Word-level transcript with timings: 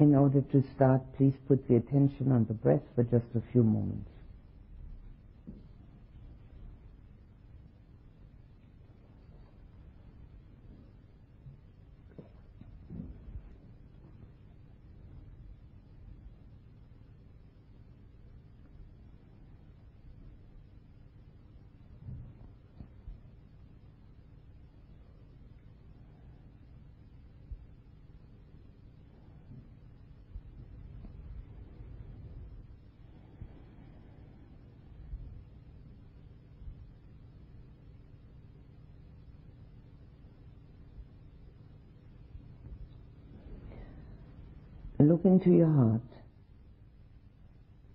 In 0.00 0.16
order 0.16 0.42
to 0.42 0.64
start, 0.76 1.02
please 1.18 1.34
put 1.48 1.68
the 1.68 1.76
attention 1.76 2.32
on 2.32 2.46
the 2.46 2.54
breath 2.54 2.82
for 2.96 3.04
just 3.04 3.26
a 3.36 3.42
few 3.52 3.62
moments. 3.64 4.10
Look 45.02 45.24
into 45.24 45.50
your 45.50 45.72
heart 45.72 46.00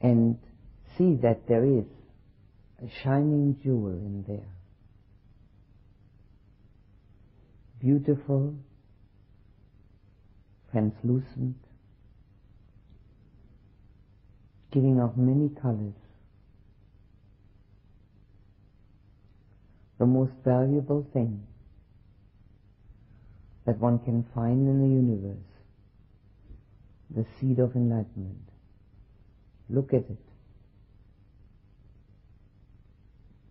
and 0.00 0.38
see 0.96 1.14
that 1.22 1.46
there 1.48 1.64
is 1.64 1.84
a 2.82 2.90
shining 3.02 3.58
jewel 3.62 3.90
in 3.90 4.24
there. 4.26 4.48
Beautiful, 7.80 8.54
translucent, 10.70 11.56
giving 14.72 15.00
off 15.00 15.16
many 15.16 15.48
colors. 15.60 15.94
The 19.98 20.06
most 20.06 20.32
valuable 20.44 21.06
thing 21.12 21.46
that 23.66 23.78
one 23.78 23.98
can 23.98 24.26
find 24.34 24.66
in 24.66 24.80
the 24.80 24.88
universe 24.88 25.49
the 27.14 27.26
seed 27.38 27.58
of 27.58 27.74
enlightenment. 27.74 28.48
Look 29.68 29.92
at 29.92 30.00
it. 30.00 30.18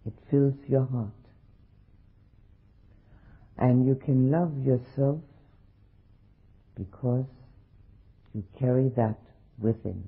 It 0.06 0.14
fills 0.30 0.56
your 0.68 0.86
heart. 0.86 1.10
And 3.58 3.86
you 3.86 3.96
can 3.96 4.32
love 4.32 4.66
yourself 4.66 5.20
because 6.76 7.26
you 8.34 8.44
carry 8.58 8.90
that 8.96 9.20
within. 9.60 10.04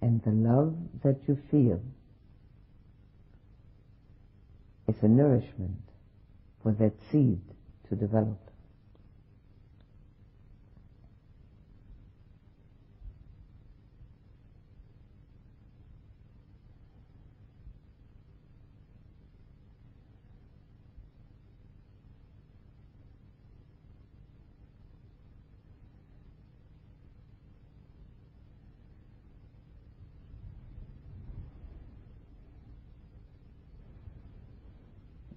And 0.00 0.22
the 0.22 0.30
love 0.30 0.74
that 1.02 1.18
you 1.28 1.38
feel 1.50 1.82
is 4.90 5.02
a 5.02 5.08
nourishment 5.08 5.78
for 6.62 6.72
that 6.72 6.92
seed 7.10 7.40
to 7.88 7.94
develop. 7.94 8.38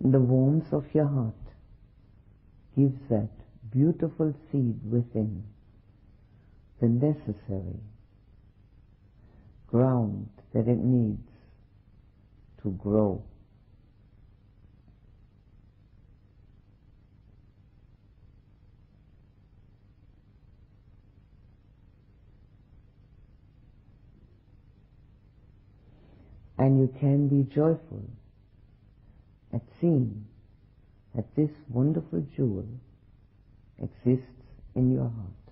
the 0.06 0.20
warmth 0.20 0.63
of 0.74 0.86
your 0.94 1.08
heart 1.08 1.34
gives 2.76 2.98
that 3.10 3.30
beautiful 3.72 4.34
seed 4.52 4.80
within 4.90 5.44
the 6.82 6.88
necessary 6.88 7.80
ground 9.68 10.30
that 10.54 10.68
it 10.68 10.78
needs 10.78 11.28
to 12.62 12.72
grow. 12.72 13.24
And 26.58 26.80
you 26.80 26.94
can 27.00 27.28
be 27.28 27.44
joyful 27.54 28.04
at 29.54 29.62
seeing 29.82 30.26
that 31.16 31.26
this 31.36 31.50
wonderful 31.70 32.26
jewel 32.36 32.66
exists 33.82 34.26
in 34.76 34.92
your 34.92 35.10
heart. 35.10 35.44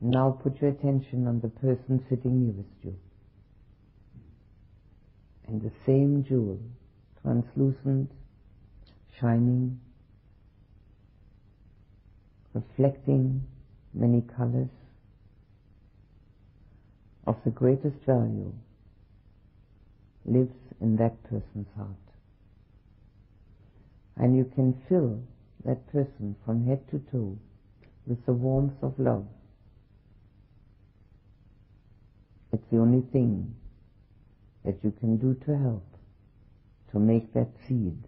Now 0.00 0.38
put 0.42 0.60
your 0.60 0.70
attention 0.70 1.26
on 1.26 1.40
the 1.40 1.48
person 1.48 2.04
sitting 2.08 2.44
nearest 2.44 2.68
you. 2.82 2.94
And 5.48 5.62
the 5.62 5.72
same 5.84 6.24
jewel, 6.28 6.60
translucent, 7.22 8.10
shining, 9.18 9.80
reflecting 12.52 13.42
many 13.94 14.22
colors, 14.36 14.68
of 17.26 17.36
the 17.44 17.50
greatest 17.50 17.96
value 18.06 18.52
lives 20.24 20.54
in 20.80 20.96
that 20.96 21.22
person's 21.24 21.68
heart. 21.76 21.90
And 24.16 24.36
you 24.36 24.50
can 24.54 24.80
fill 24.88 25.20
that 25.64 25.90
person 25.92 26.36
from 26.44 26.66
head 26.66 26.88
to 26.90 26.98
toe 27.10 27.36
with 28.06 28.24
the 28.26 28.32
warmth 28.32 28.82
of 28.82 28.98
love. 28.98 29.26
It's 32.52 32.64
the 32.70 32.78
only 32.78 33.02
thing 33.12 33.54
that 34.64 34.78
you 34.82 34.92
can 35.00 35.16
do 35.16 35.34
to 35.46 35.58
help 35.58 35.84
to 36.92 36.98
make 36.98 37.34
that 37.34 37.48
seed 37.66 37.98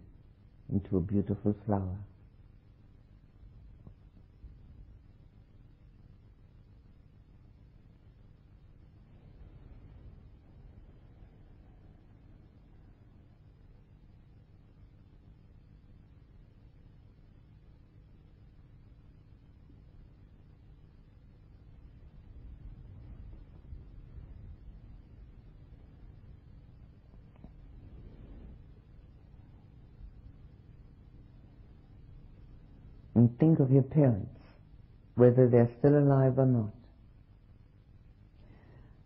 into 0.71 0.97
a 0.97 1.01
beautiful 1.01 1.55
flower. 1.65 1.97
And 33.19 33.37
think 33.37 33.59
of 33.59 33.69
your 33.69 33.83
parents, 33.83 34.39
whether 35.15 35.49
they're 35.49 35.69
still 35.77 35.97
alive 35.99 36.39
or 36.39 36.45
not, 36.45 36.71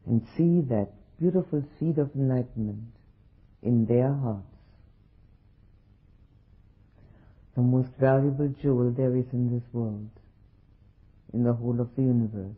and 0.06 0.22
see 0.38 0.62
that 0.70 0.92
beautiful 1.20 1.64
seed 1.80 1.98
of 1.98 2.12
enlightenment 2.14 2.94
in 3.64 3.88
their 3.88 4.14
hearts. 4.14 4.46
The 7.56 7.64
most 7.64 7.90
valuable 8.00 8.54
jewel 8.62 8.94
there 8.96 9.18
is 9.18 9.26
in 9.34 9.52
this 9.52 9.64
world, 9.74 10.12
in 11.34 11.44
the 11.44 11.54
whole 11.54 11.82
of 11.82 11.90
the 11.96 12.04
universe. 12.04 12.56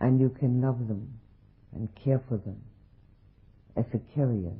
And 0.00 0.20
you 0.20 0.30
can 0.30 0.60
love 0.60 0.88
them 0.88 1.20
and 1.72 1.88
care 2.04 2.20
for 2.28 2.38
them 2.38 2.60
as 3.76 3.84
the 3.92 4.00
carriers 4.16 4.58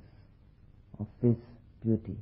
of 1.01 1.09
this 1.21 1.37
beauty. 1.85 2.19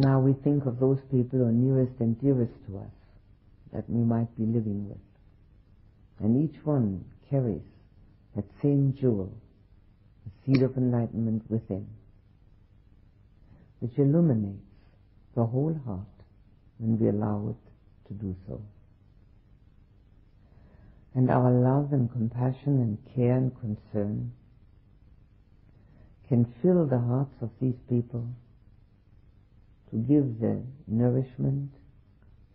Now 0.00 0.20
we 0.20 0.32
think 0.32 0.66
of 0.66 0.78
those 0.78 1.00
people 1.10 1.38
who 1.38 1.44
are 1.44 1.52
nearest 1.52 1.92
and 2.00 2.20
dearest 2.20 2.52
to 2.66 2.78
us 2.78 2.92
that 3.72 3.88
we 3.88 4.02
might 4.02 4.34
be 4.36 4.44
living 4.44 4.88
with. 4.88 4.98
And 6.18 6.48
each 6.48 6.64
one 6.64 7.04
carries 7.28 7.62
that 8.34 8.44
same 8.62 8.94
jewel, 8.98 9.32
the 10.24 10.30
seed 10.54 10.62
of 10.62 10.76
enlightenment 10.76 11.42
within, 11.50 11.86
which 13.80 13.98
illuminates 13.98 14.64
the 15.34 15.44
whole 15.44 15.78
heart 15.84 16.06
when 16.78 16.98
we 16.98 17.08
allow 17.08 17.48
it 17.50 18.08
to 18.08 18.14
do 18.14 18.34
so. 18.48 18.60
And 21.14 21.30
our 21.30 21.50
love 21.50 21.92
and 21.92 22.10
compassion 22.10 22.80
and 22.80 22.98
care 23.14 23.36
and 23.36 23.52
concern 23.60 24.32
can 26.28 26.46
fill 26.62 26.86
the 26.86 26.98
hearts 26.98 27.34
of 27.42 27.50
these 27.60 27.78
people 27.88 28.26
to 29.92 29.98
give 29.98 30.40
the 30.40 30.62
nourishment 30.88 31.70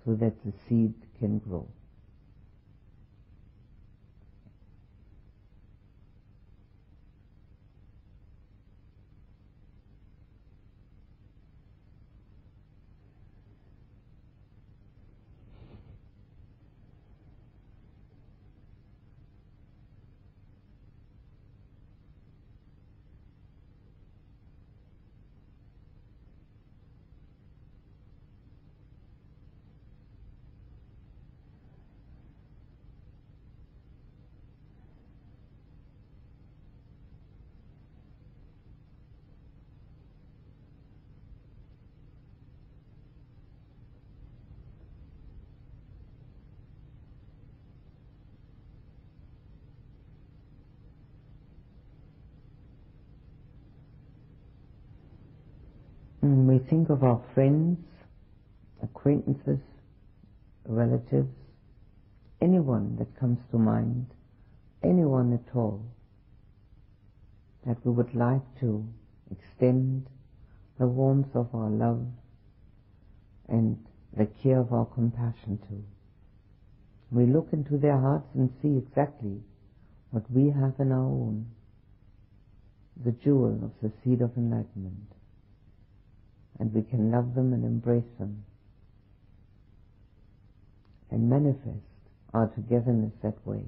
so 0.04 0.16
that 0.16 0.34
the 0.44 0.52
seed 0.68 0.94
can 1.20 1.38
grow. 1.38 1.68
When 56.22 56.47
we 56.58 56.70
think 56.70 56.90
of 56.90 57.04
our 57.04 57.22
friends, 57.36 57.78
acquaintances, 58.82 59.60
relatives, 60.66 61.30
anyone 62.42 62.96
that 62.98 63.20
comes 63.20 63.38
to 63.52 63.60
mind, 63.60 64.08
anyone 64.84 65.34
at 65.34 65.56
all, 65.56 65.86
that 67.68 67.78
we 67.86 67.92
would 67.92 68.16
like 68.16 68.42
to 68.60 68.84
extend 69.30 70.08
the 70.80 70.88
warmth 70.88 71.36
of 71.36 71.48
our 71.54 71.70
love 71.70 72.08
and 73.50 73.78
the 74.18 74.28
care 74.42 74.60
of 74.60 74.74
our 74.74 74.86
compassion 74.86 75.60
to. 75.70 75.84
We 77.12 77.28
look 77.28 77.50
into 77.52 77.78
their 77.78 78.00
hearts 78.00 78.30
and 78.34 78.50
see 78.64 78.78
exactly 78.78 79.42
what 80.10 80.24
we 80.32 80.50
have 80.50 80.74
in 80.80 80.92
our 80.92 81.06
own, 81.06 81.46
the 83.06 83.12
jewel 83.12 83.60
of 83.64 83.72
the 83.84 83.92
seed 84.04 84.22
of 84.22 84.32
enlightenment 84.38 85.17
and 86.60 86.74
we 86.74 86.82
can 86.84 87.12
love 87.12 87.36
them 87.36 87.54
and 87.54 87.64
embrace 87.66 88.10
them 88.20 88.44
and 91.12 91.30
manifest 91.30 91.86
our 92.34 92.48
togetherness 92.48 93.14
that 93.24 93.36
way. 93.46 93.64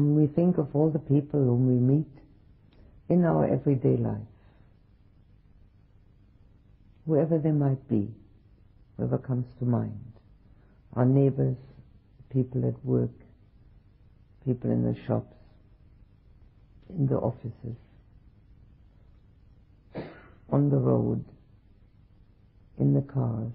And 0.00 0.16
we 0.16 0.28
think 0.28 0.56
of 0.56 0.74
all 0.74 0.88
the 0.88 0.98
people 0.98 1.40
whom 1.44 1.66
we 1.66 1.74
meet 1.74 2.08
in 3.10 3.22
our 3.26 3.44
everyday 3.44 3.98
life, 3.98 4.16
whoever 7.06 7.36
they 7.36 7.50
might 7.50 7.86
be, 7.86 8.08
whoever 8.96 9.18
comes 9.18 9.44
to 9.58 9.66
mind, 9.66 10.12
our 10.96 11.04
neighbors, 11.04 11.58
people 12.32 12.66
at 12.66 12.82
work, 12.82 13.10
people 14.46 14.70
in 14.70 14.84
the 14.84 14.96
shops, 15.06 15.36
in 16.88 17.06
the 17.06 17.16
offices, 17.16 17.76
on 20.50 20.70
the 20.70 20.78
road, 20.78 21.22
in 22.78 22.94
the 22.94 23.02
cars, 23.02 23.52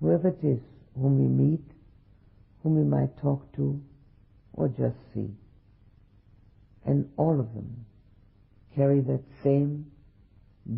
whoever 0.00 0.28
it 0.28 0.42
is 0.42 0.60
whom 0.94 1.18
we 1.18 1.44
meet 1.44 1.75
whom 2.66 2.74
we 2.74 2.82
might 2.82 3.16
talk 3.22 3.54
to 3.54 3.80
or 4.54 4.66
just 4.66 4.96
see. 5.14 5.30
And 6.84 7.08
all 7.16 7.38
of 7.38 7.54
them 7.54 7.86
carry 8.74 9.00
that 9.02 9.22
same 9.44 9.86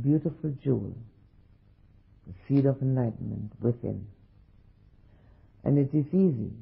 beautiful 0.02 0.54
jewel, 0.62 0.94
the 2.26 2.34
seed 2.46 2.66
of 2.66 2.82
enlightenment 2.82 3.52
within. 3.62 4.06
And 5.64 5.78
it 5.78 5.96
is 5.96 6.04
easy 6.08 6.52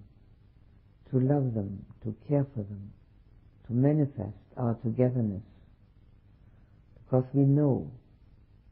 to 1.10 1.18
love 1.18 1.54
them, 1.54 1.84
to 2.04 2.14
care 2.28 2.46
for 2.54 2.62
them, 2.62 2.92
to 3.66 3.72
manifest 3.72 4.38
our 4.56 4.74
togetherness, 4.84 5.42
because 7.04 7.24
we 7.32 7.42
know 7.42 7.90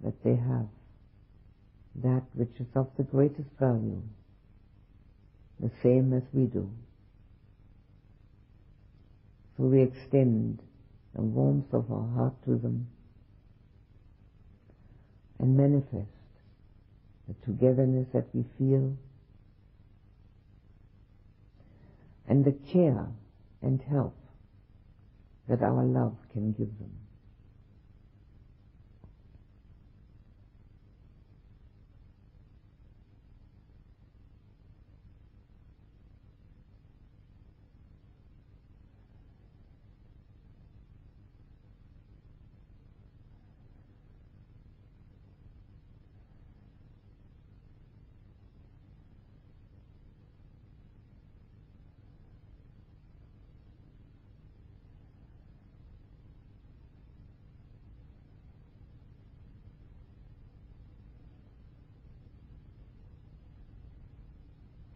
that 0.05 0.23
they 0.23 0.37
have 0.37 0.69
that 1.97 2.23
which 2.35 2.55
is 2.61 2.67
of 2.77 2.87
the 2.97 3.03
greatest 3.03 3.49
value 3.59 4.01
the 5.65 5.71
same 5.83 6.13
as 6.13 6.23
we 6.35 6.45
do. 6.45 6.71
So 9.57 9.65
we 9.65 9.81
extend 9.81 10.59
the 11.15 11.23
warmth 11.23 11.73
of 11.73 11.91
our 11.91 12.07
heart 12.15 12.35
to 12.45 12.59
them 12.59 12.87
and 15.39 15.57
manifest 15.57 16.11
the 17.27 17.35
togetherness 17.47 18.09
that 18.13 18.27
we 18.35 18.45
feel 18.59 18.95
and 22.29 22.45
the 22.45 22.53
care 22.71 23.07
and 23.63 23.81
help 23.89 24.15
that 25.49 25.63
our 25.63 25.83
love 25.83 26.15
can 26.35 26.53
give 26.53 26.79
them. 26.79 27.04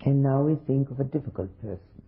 And 0.05 0.23
now 0.23 0.43
we 0.43 0.57
think 0.67 0.91
of 0.91 1.01
a 1.01 1.05
difficult 1.05 1.51
person. 1.61 2.03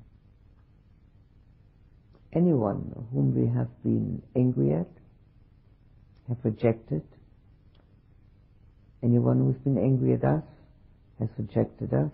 Anyone 2.32 3.06
whom 3.12 3.34
we 3.34 3.52
have 3.52 3.68
been 3.82 4.22
angry 4.36 4.72
at, 4.74 4.86
have 6.28 6.38
rejected, 6.44 7.02
anyone 9.02 9.38
who's 9.38 9.62
been 9.64 9.78
angry 9.78 10.14
at 10.14 10.24
us, 10.24 10.44
has 11.18 11.28
rejected 11.36 11.92
us, 11.92 12.12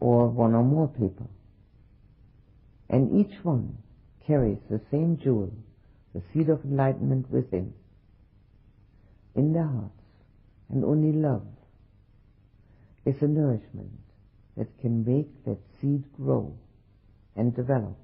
or 0.00 0.28
one 0.28 0.54
or 0.54 0.62
more 0.62 0.88
people. 0.88 1.30
And 2.90 3.24
each 3.24 3.42
one 3.42 3.78
carries 4.26 4.58
the 4.70 4.80
same 4.90 5.18
jewel 5.22 5.50
the 6.14 6.22
seed 6.32 6.48
of 6.48 6.64
enlightenment 6.64 7.30
within, 7.30 7.72
in 9.34 9.52
their 9.52 9.66
hearts, 9.66 10.02
and 10.70 10.84
only 10.84 11.12
love 11.12 11.42
is 13.08 13.22
a 13.22 13.26
nourishment 13.26 13.90
that 14.56 14.66
can 14.80 15.04
make 15.04 15.44
that 15.46 15.56
seed 15.80 16.04
grow 16.16 16.52
and 17.36 17.56
develop 17.56 17.96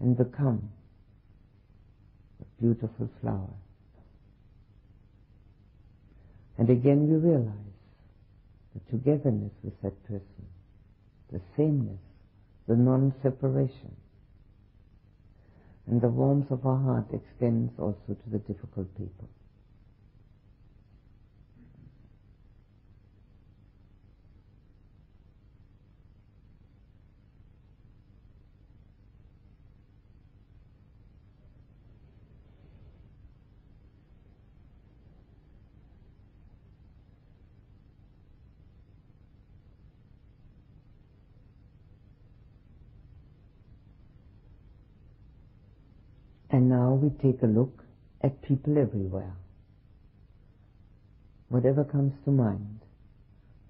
and 0.00 0.16
become 0.16 0.70
a 2.40 2.62
beautiful 2.62 3.08
flower. 3.22 3.54
And 6.58 6.68
again 6.68 7.08
we 7.08 7.16
realize 7.16 7.54
the 8.74 8.90
togetherness 8.90 9.52
with 9.62 9.80
that 9.82 10.04
person, 10.04 10.46
the 11.32 11.40
sameness, 11.56 12.00
the 12.68 12.76
non-separation. 12.76 13.96
And 15.86 16.00
the 16.00 16.08
warmth 16.08 16.50
of 16.50 16.66
our 16.66 16.78
heart 16.78 17.06
extends 17.12 17.72
also 17.78 17.96
to 18.08 18.30
the 18.30 18.38
difficult 18.38 18.88
people. 18.96 19.28
And 46.54 46.68
now 46.68 46.94
we 46.94 47.10
take 47.10 47.42
a 47.42 47.46
look 47.46 47.82
at 48.22 48.40
people 48.40 48.78
everywhere. 48.78 49.34
Whatever 51.48 51.82
comes 51.82 52.12
to 52.24 52.30
mind, 52.30 52.78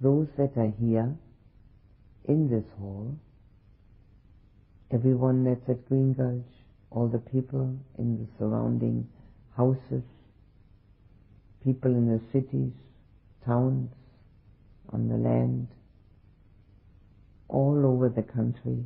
those 0.03 0.27
that 0.37 0.53
are 0.59 0.71
here 0.79 1.17
in 2.27 2.51
this 2.51 2.67
hall, 2.79 3.17
everyone 4.93 5.45
that's 5.45 5.67
at 5.67 5.89
Green 5.89 6.13
Gulch, 6.13 6.53
all 6.91 7.09
the 7.09 7.21
people 7.21 7.75
in 7.99 8.19
the 8.19 8.27
surrounding 8.39 9.09
houses, 9.57 10.05
people 11.65 11.91
in 11.91 12.07
the 12.07 12.21
cities, 12.35 12.75
towns, 13.47 13.89
on 14.93 15.09
the 15.09 15.17
land, 15.17 15.69
all 17.49 17.87
over 17.87 18.11
the 18.11 18.31
country. 18.31 18.85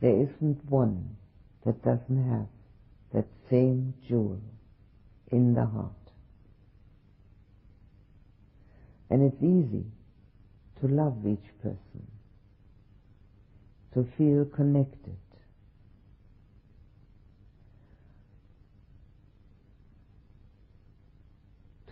There 0.00 0.22
isn't 0.22 0.68
one 0.68 1.18
that 1.64 1.82
doesn't 1.82 2.30
have 2.30 2.46
that 3.12 3.26
same 3.50 3.94
jewel 4.06 4.40
in 5.30 5.54
the 5.54 5.64
heart. 5.64 5.92
And 9.10 9.22
it's 9.22 9.42
easy 9.42 9.84
to 10.80 10.88
love 10.88 11.26
each 11.26 11.48
person, 11.62 12.06
to 13.94 14.06
feel 14.18 14.44
connected. 14.44 15.16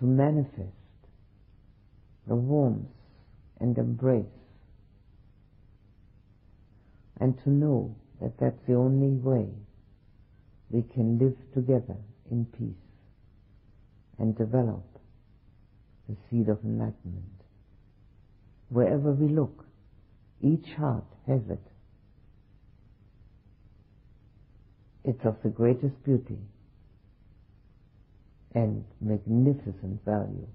To 0.00 0.05
manifest 0.07 0.73
the 2.26 2.35
warmth 2.35 2.88
and 3.61 3.79
embrace, 3.79 4.25
and 7.21 7.41
to 7.45 7.50
know 7.50 7.95
that 8.23 8.38
that's 8.38 8.67
the 8.69 8.75
only 8.75 9.17
way 9.17 9.49
we 10.71 10.83
can 10.95 11.19
live 11.19 11.37
together 11.55 11.97
in 12.31 12.47
peace 12.47 12.75
and 14.19 14.37
develop 14.38 14.85
the 16.09 16.17
seed 16.31 16.49
of 16.49 16.59
enlightenment. 16.64 17.43
Wherever 18.69 19.12
we 19.12 19.29
look, 19.29 19.64
each 20.41 20.67
heart 20.79 21.05
has 21.26 21.41
it. 21.50 21.62
It's 25.05 25.25
of 25.25 25.37
the 25.43 25.49
greatest 25.50 26.02
beauty 26.05 26.38
and 28.55 28.85
magnificent 29.00 30.05
value. 30.05 30.47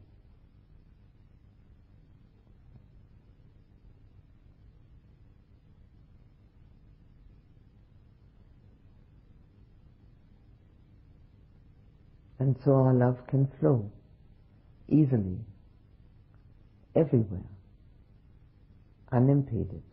And 12.39 12.55
so 12.63 12.73
our 12.75 12.93
love 12.93 13.17
can 13.27 13.47
flow 13.59 13.91
easily, 14.89 15.39
everywhere, 16.95 17.49
unimpeded. 19.11 19.83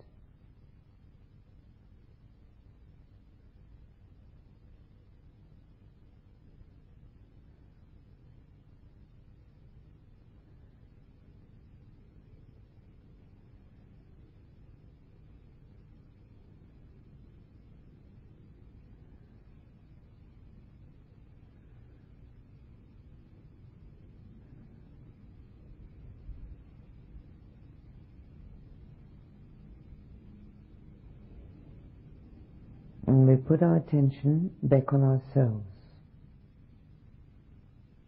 And 33.14 33.28
we 33.28 33.36
put 33.36 33.62
our 33.62 33.76
attention 33.76 34.50
back 34.60 34.92
on 34.92 35.04
ourselves 35.04 35.68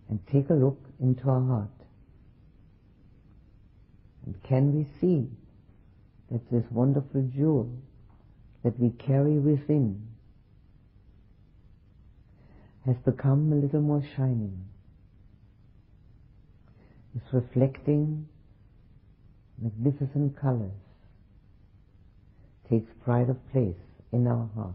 and 0.08 0.18
take 0.32 0.50
a 0.50 0.54
look 0.54 0.80
into 1.00 1.30
our 1.30 1.46
heart. 1.46 1.70
And 4.24 4.34
can 4.42 4.74
we 4.74 4.84
see 5.00 5.28
that 6.32 6.50
this 6.50 6.64
wonderful 6.72 7.22
jewel 7.32 7.70
that 8.64 8.80
we 8.80 8.90
carry 8.90 9.38
within 9.38 10.08
has 12.84 12.96
become 13.04 13.52
a 13.52 13.56
little 13.64 13.82
more 13.82 14.02
shining? 14.16 14.64
It's 17.14 17.32
reflecting 17.32 18.26
magnificent 19.62 20.36
colors, 20.40 20.82
takes 22.68 22.90
pride 23.04 23.30
of 23.30 23.36
place 23.52 23.76
in 24.10 24.26
our 24.26 24.50
heart. 24.56 24.74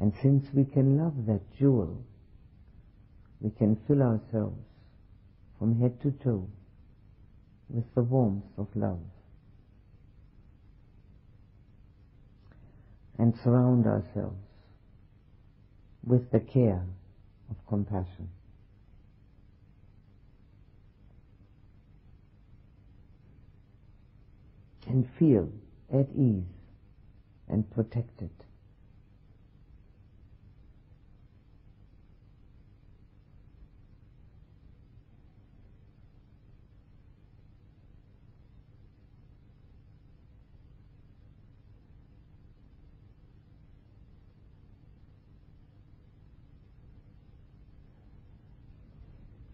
And 0.00 0.14
since 0.22 0.46
we 0.54 0.64
can 0.64 0.96
love 0.96 1.26
that 1.26 1.42
jewel, 1.58 2.02
we 3.38 3.50
can 3.50 3.76
fill 3.86 4.00
ourselves 4.00 4.64
from 5.58 5.78
head 5.78 6.00
to 6.00 6.10
toe 6.24 6.48
with 7.68 7.84
the 7.94 8.02
warmth 8.02 8.44
of 8.56 8.66
love 8.74 9.02
and 13.18 13.34
surround 13.44 13.86
ourselves 13.86 14.40
with 16.02 16.30
the 16.30 16.40
care 16.40 16.86
of 17.50 17.56
compassion. 17.68 18.30
And 24.86 25.06
feel 25.18 25.48
at 25.92 26.08
ease 26.16 26.42
and 27.48 27.70
protected. 27.70 28.30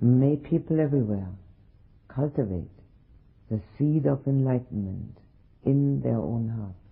May 0.07 0.37
people 0.37 0.79
everywhere 0.79 1.29
cultivate 2.07 2.71
the 3.51 3.61
seed 3.77 4.07
of 4.07 4.25
enlightenment 4.29 5.19
in 5.65 6.01
their 6.01 6.19
own 6.19 6.49
hearts. 6.49 6.86